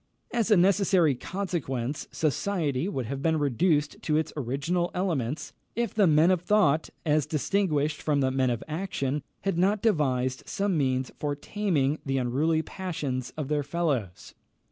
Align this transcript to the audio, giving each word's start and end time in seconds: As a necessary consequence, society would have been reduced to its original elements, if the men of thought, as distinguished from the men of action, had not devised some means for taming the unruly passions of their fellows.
As 0.33 0.49
a 0.49 0.57
necessary 0.57 1.13
consequence, 1.13 2.07
society 2.11 2.89
would 2.89 3.05
have 3.05 3.21
been 3.21 3.37
reduced 3.37 4.01
to 4.01 4.17
its 4.17 4.33
original 4.35 4.89
elements, 4.95 5.53
if 5.75 5.93
the 5.93 6.07
men 6.07 6.31
of 6.31 6.41
thought, 6.41 6.89
as 7.05 7.27
distinguished 7.27 8.01
from 8.01 8.19
the 8.19 8.31
men 8.31 8.49
of 8.49 8.63
action, 8.67 9.21
had 9.41 9.59
not 9.59 9.83
devised 9.83 10.41
some 10.47 10.75
means 10.75 11.11
for 11.19 11.35
taming 11.35 11.99
the 12.03 12.17
unruly 12.17 12.63
passions 12.63 13.31
of 13.37 13.47
their 13.47 13.61
fellows. 13.61 14.33